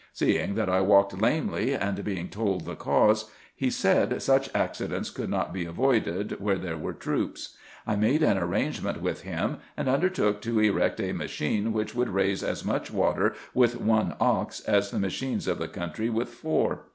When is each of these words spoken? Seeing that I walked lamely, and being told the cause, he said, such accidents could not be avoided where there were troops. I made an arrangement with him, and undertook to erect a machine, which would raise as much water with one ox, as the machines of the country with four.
Seeing 0.13 0.55
that 0.55 0.67
I 0.67 0.81
walked 0.81 1.21
lamely, 1.21 1.75
and 1.75 2.03
being 2.03 2.27
told 2.29 2.65
the 2.65 2.73
cause, 2.75 3.29
he 3.55 3.69
said, 3.69 4.19
such 4.23 4.49
accidents 4.55 5.11
could 5.11 5.29
not 5.29 5.53
be 5.53 5.63
avoided 5.65 6.39
where 6.41 6.57
there 6.57 6.75
were 6.75 6.93
troops. 6.95 7.55
I 7.85 7.95
made 7.95 8.23
an 8.23 8.39
arrangement 8.39 8.99
with 8.99 9.21
him, 9.21 9.57
and 9.77 9.87
undertook 9.87 10.41
to 10.41 10.59
erect 10.59 10.99
a 10.99 11.11
machine, 11.11 11.71
which 11.71 11.93
would 11.93 12.09
raise 12.09 12.43
as 12.43 12.65
much 12.65 12.89
water 12.89 13.35
with 13.53 13.79
one 13.79 14.15
ox, 14.19 14.61
as 14.61 14.89
the 14.89 14.97
machines 14.97 15.47
of 15.47 15.59
the 15.59 15.67
country 15.67 16.09
with 16.09 16.29
four. 16.29 16.85